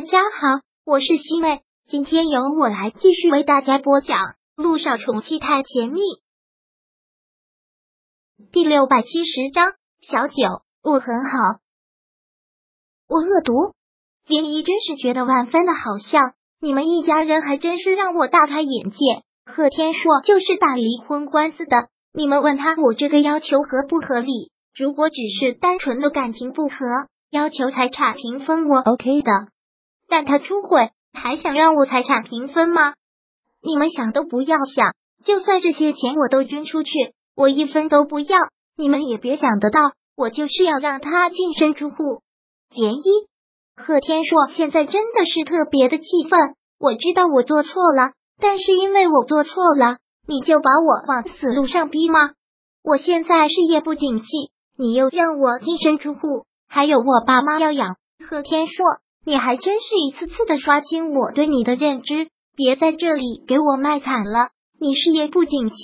[0.00, 4.16] 大家好，我是西妹，今天由我来继续为大家播讲
[4.56, 6.00] 《路上宠妻太甜蜜》
[8.50, 9.74] 第六百七十章。
[10.00, 11.58] 小九，我很好，
[13.08, 13.52] 我恶毒。
[14.26, 16.32] 林姨真是觉得万分的好笑，
[16.62, 18.96] 你们一家人还真是让我大开眼界。
[19.44, 24.50] 贺天硕就是打离婚官司的，你们问他我这个要求合不合理？
[24.74, 26.76] 如果只是单纯的感情不和，
[27.28, 29.30] 要求财产平分，我 OK 的。
[30.10, 32.94] 但他出轨，还想让我财产平分吗？
[33.62, 34.94] 你们想都不要想，
[35.24, 36.90] 就算这些钱我都捐出去，
[37.36, 38.38] 我一分都不要。
[38.76, 42.22] 你们也别想得到，我就是要让他净身出户。
[42.74, 43.28] 涟漪，
[43.76, 46.38] 贺天硕现在真的是特别的气愤。
[46.78, 52.30] 我知道我做错了，但是因为我做错了，你就把我往死路上逼吗？
[52.82, 54.26] 我现在事业不景气，
[54.76, 57.96] 你又让我净身出户，还有我爸妈要养。
[58.26, 58.84] 贺天硕。
[59.24, 64.48] 你还真是一次次的刷新我对你的认知，别在这里给我卖惨了。
[64.78, 65.76] 你事业不景气，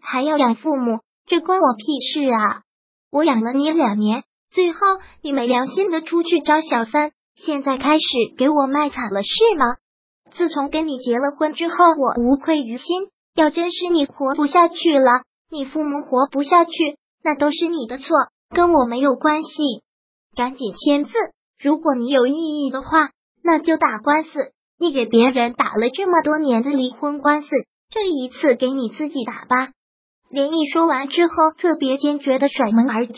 [0.00, 2.62] 还要养父母，这关我屁事啊！
[3.10, 4.78] 我养了你两年，最后
[5.22, 8.04] 你没良心的出去找小三，现在开始
[8.36, 9.76] 给我卖惨了是吗？
[10.34, 13.08] 自从跟你结了婚之后，我无愧于心。
[13.34, 16.72] 要真是你活不下去了，你父母活不下去，
[17.24, 18.14] 那都是你的错，
[18.50, 19.82] 跟我没有关系。
[20.36, 21.12] 赶紧签字。
[21.62, 23.10] 如果你有异议的话，
[23.44, 24.30] 那就打官司。
[24.80, 27.50] 你给别人打了这么多年的离婚官司，
[27.88, 29.70] 这一次给你自己打吧。
[30.28, 33.14] 连毅说完之后，特别坚决的甩门而去。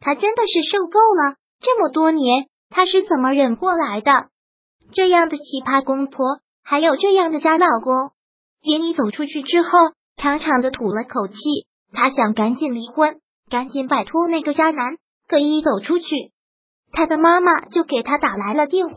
[0.00, 4.28] 他真的是受够了，这么多年他是怎么忍过来的？
[4.94, 8.10] 这样的奇葩公婆，还有这样的渣老公。
[8.62, 9.68] 连毅走出去之后，
[10.16, 11.36] 长长的吐了口气。
[11.92, 13.20] 他想赶紧离婚，
[13.50, 14.96] 赶紧摆脱那个渣男。
[15.28, 16.31] 可一走出去。
[16.92, 18.94] 他的妈妈就给他打来了电话。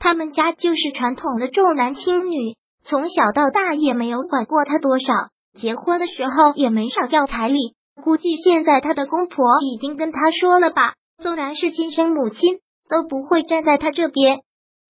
[0.00, 5.12] 他们家就是传统的重男轻女，从小到大也没有管过他多少，
[5.56, 7.76] 结婚的时候也没少要彩礼。
[8.02, 12.58] 估计现在他的公婆已经跟他说了吧，纵然是亲生母亲
[12.88, 14.40] 都不会站在他这边。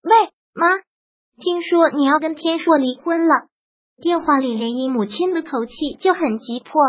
[0.01, 0.79] 喂，妈，
[1.39, 3.33] 听说你要跟天硕离婚了？
[4.01, 6.81] 电话里连依母亲的口气就很急迫。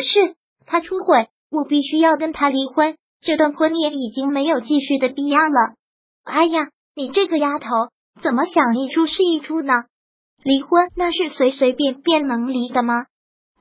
[0.00, 2.96] 是他出轨，我必须要跟他离婚。
[3.22, 5.74] 这段婚姻已经没有继续的必要了。
[6.24, 7.68] 哎呀，你这个丫头
[8.22, 9.84] 怎么想一出是一出呢？
[10.42, 13.06] 离婚那是随随便便能离的吗？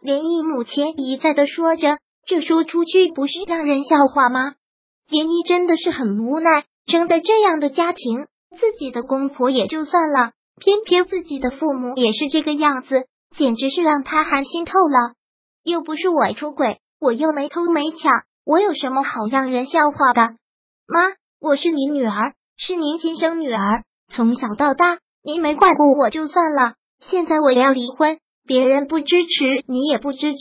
[0.01, 4.55] 连毅母亲一再的说着，这说出去不是让人笑话吗？
[5.09, 8.27] 连毅真的是很无奈，生在这样的家庭，
[8.57, 10.31] 自己的公婆也就算了，
[10.61, 15.15] 偏偏自己的父母也是这个样子，简直是让他寒心透了。
[15.63, 18.11] 又不是我出轨，我又没偷没抢。
[18.49, 20.21] 我有什么好让人笑话的？
[20.87, 28.17] 妈，我是您女儿，是您亲生女儿，从小到大您没管过我就算了，现在我要离婚，
[28.47, 30.39] 别人不支持，你也不支持，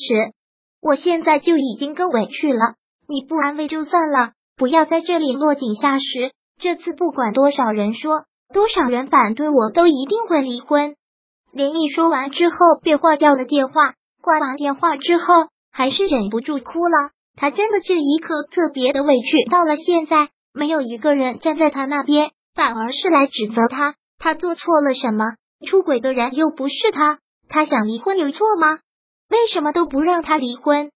[0.80, 2.76] 我现在就已经够委屈了。
[3.06, 6.32] 你不安慰就算了，不要在这里落井下石。
[6.58, 10.96] 这次不管多少人说，多少人反对，我都一定会离婚。
[11.52, 13.92] 连毅说完之后便挂掉了电话，
[14.22, 17.10] 挂完电话之后还是忍不住哭了。
[17.40, 23.94] 他真的这一刻特别的委屈，到了现在，没有一个人站在他那边，反而是来指责他。
[24.18, 25.36] 他做错了什么？
[25.64, 28.80] 出轨的人又不是他，他想离婚有错吗？
[29.30, 30.90] 为什么都不让他离婚？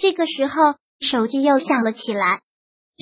[0.00, 0.54] 这个时候，
[1.00, 2.40] 手机又响了起来，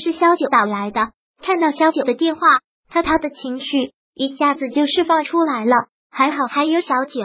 [0.02, 1.12] 是萧九打来的。
[1.40, 2.40] 看到萧九的电话，
[2.88, 5.76] 他他的情绪一下子就释放出来了。
[6.10, 7.22] 还好还有小九，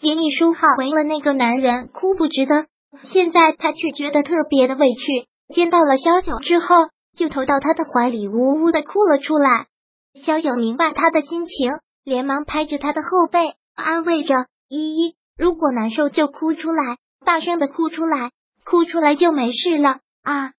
[0.00, 2.64] 给你说好，为了那个男人哭不值得。
[3.10, 9.66] 现在他却觉得特别的委屈，见到了萧九之后，就投到他的怀里，呜呜的哭了出来。
[10.14, 11.72] 萧九明白他的心情，
[12.04, 18.30] 连忙拍着他的后背，安慰着依依：“如果难受就哭出来，大声的哭出来，
[18.64, 20.52] 哭出来就没事了啊！”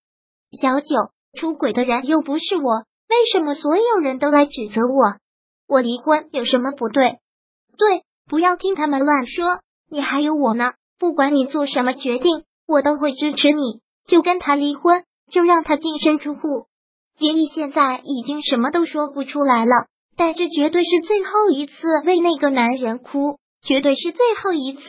[0.61, 0.95] 小九
[1.33, 5.15] 出轨的人又不是我，为什么所有人都来指责我？
[5.67, 7.19] 我离婚有什么不对？
[7.77, 10.73] 对，不要听他们乱说，你还有我呢。
[10.99, 13.79] 不管你做什么决定，我都会支持你。
[14.07, 16.65] 就跟他离婚，就让他净身出户。
[17.19, 19.87] 林毅现在已经什么都说不出来了，
[20.17, 21.73] 但这绝对是最后一次
[22.05, 24.81] 为那个男人哭，绝对是最后一次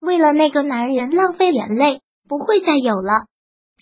[0.00, 3.26] 为了那个男人浪费眼泪，不会再有了。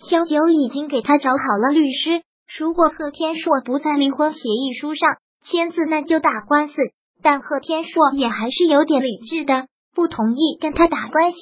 [0.09, 2.23] 萧九已经给他找好了律师，
[2.57, 6.75] 如果贺天硕不在离婚协议书上签字，那就打官司。
[7.21, 11.37] 但贺天硕也还是有点理智的，不同意跟他打关系。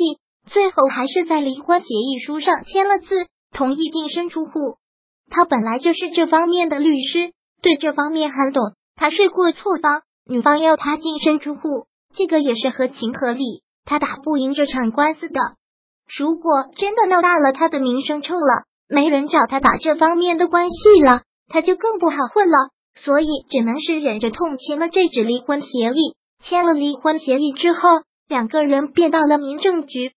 [0.45, 4.77] 最后还是在离婚协议书上签了字，同意净身出户。
[5.29, 7.31] 他本来就是这方面的律师，
[7.61, 8.73] 对这方面很懂。
[8.95, 13.63] 他睡过错方，女方要他净身出户，这个也是合情合理。
[13.85, 15.39] 他打不赢这场官司的。
[16.17, 22.55] 如果真的闹大了，他的名声臭了，没人找他打这方面的关系了，他就更不好混了。
[22.97, 26.15] 所以只能是忍着痛签了这纸离婚协议。
[26.43, 27.79] 签了离婚协议之后，
[28.29, 30.13] 两个人便到了民政局，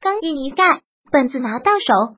[0.00, 0.80] 刚印一盖，
[1.12, 2.16] 本子拿到手，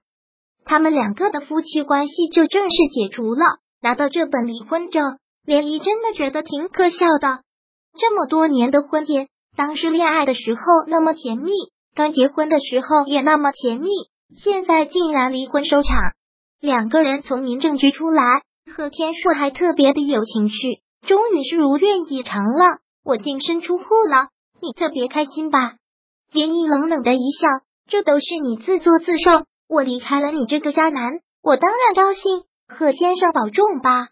[0.65, 3.45] 他们两个的夫妻关系就正式解除了。
[3.81, 7.41] 拿到这本离婚证，连姨真的觉得挺可笑的。
[7.99, 9.27] 这么多年的婚姻，
[9.57, 11.51] 当时恋爱的时候那么甜蜜，
[11.97, 13.89] 刚结婚的时候也那么甜蜜，
[14.33, 15.99] 现在竟然离婚收场。
[16.61, 18.23] 两个人从民政局出来。
[18.77, 24.29] 贺天硕还特别的有情绪，终于是如愿以偿了，我净身出户了，
[24.63, 25.75] 你特别开心吧？
[26.33, 27.49] 连毅冷冷的一笑，
[27.93, 32.45] 这都是你自作自受，我离开了你这个渣男，我当然高兴。
[32.67, 34.09] 贺先生保重吧。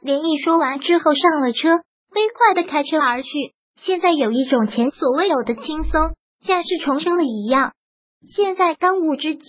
[0.00, 1.76] 连毅说完之后上了车，
[2.10, 3.28] 飞快的开车而去。
[3.76, 7.74] 现在有一种前所未有的轻松，像是重生了一样。
[8.34, 9.44] 现在当务之急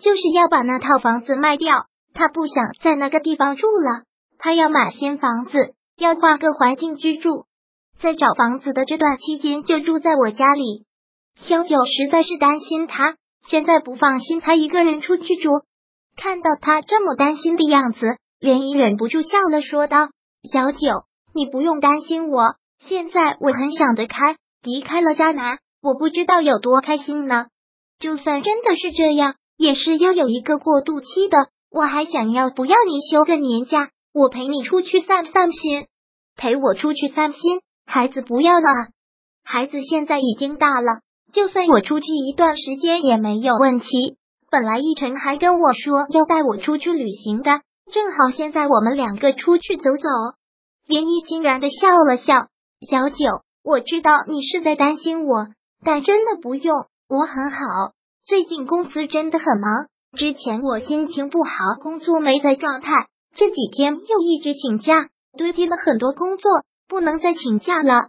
[0.00, 1.84] 就是要把那套房子卖掉。
[2.14, 4.04] 他不想在那个地方住了，
[4.38, 7.44] 他要买新房子，要换个环境居住。
[8.00, 10.86] 在找房子的这段期间，就住在我家里。
[11.40, 13.16] 小九实在是担心他，
[13.48, 15.50] 现在不放心他一个人出去住。
[16.16, 20.08] 看到他这么担心的样子，连姨忍不住笑了，说道
[20.52, 20.78] ：“小九，
[21.34, 27.46] 你不用担心我，现在我很想得开，离开了渣男，我不知道有多开心呢。
[27.98, 31.38] 就算真的是这样，也是要有一个过渡期的。”
[31.70, 35.86] 我还想要不要你休个年假，我陪你出去散散心，
[36.34, 37.60] 陪我出去散心。
[37.84, 38.66] 孩子不要了，
[39.44, 41.02] 孩子现在已经大了，
[41.32, 44.16] 就算我出去一段时间也没有问题。
[44.50, 47.60] 本来奕晨还跟我说要带我出去旅行的，
[47.92, 50.08] 正好现在我们两个出去走走。
[50.86, 52.46] 连依欣然的笑了笑，
[52.88, 55.48] 小九，我知道你是在担心我，
[55.84, 57.58] 但真的不用，我很好。
[58.24, 59.86] 最近公司真的很忙。
[60.16, 61.50] 之前我心情不好，
[61.82, 62.92] 工作没在状态，
[63.36, 66.50] 这几天又一直请假，堆积了很多工作，
[66.88, 68.08] 不能再请假了。